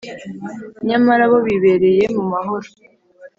[0.87, 2.67] nyamara bo bibereye mu mahoro.